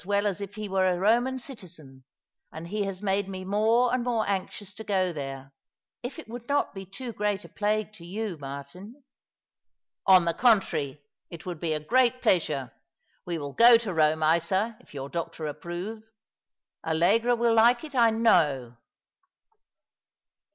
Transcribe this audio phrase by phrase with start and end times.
[0.03, 2.03] well as if he were a Roman citizen,
[2.51, 5.51] and he has made me more and more anxious to go there.
[6.01, 9.03] If it would not be a great plague to you, Martin.""
[10.07, 12.71] On the contrary, it would be a great pleasure.
[13.27, 16.01] We will go to Eome, Isa, if your doctor approve.
[16.83, 18.77] Allegra will like it, I know."